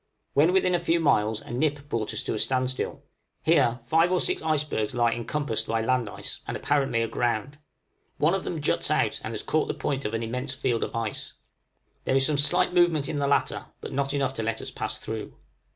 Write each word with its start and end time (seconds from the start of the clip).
When 0.33 0.51
within 0.51 0.73
a 0.73 0.79
few 0.79 0.99
miles 0.99 1.41
a 1.41 1.51
nip 1.51 1.87
brought 1.87 2.11
us 2.11 2.23
to 2.23 2.33
a 2.33 2.39
standstill: 2.39 3.03
here 3.43 3.77
five 3.83 4.11
or 4.11 4.19
six 4.19 4.41
icebergs 4.41 4.95
lie 4.95 5.11
encompassed 5.11 5.67
by 5.67 5.81
land 5.81 6.09
ice, 6.09 6.39
and 6.47 6.57
apparently 6.57 7.03
aground; 7.03 7.59
one 8.17 8.33
of 8.33 8.43
them 8.43 8.61
juts 8.61 8.89
out 8.89 9.21
and 9.23 9.31
has 9.35 9.43
caught 9.43 9.67
the 9.67 9.75
point 9.75 10.03
of 10.03 10.15
an 10.15 10.23
immense 10.23 10.55
field 10.55 10.83
of 10.83 10.95
ice. 10.95 11.33
There 12.05 12.15
is 12.15 12.25
some 12.25 12.37
slight 12.39 12.73
movement 12.73 13.09
in 13.09 13.19
the 13.19 13.27
latter, 13.27 13.67
but 13.79 13.93
not 13.93 14.11
enough 14.11 14.33
to 14.33 14.41
let 14.41 14.59
us 14.59 14.71
pass 14.71 14.97
through. 14.97 15.37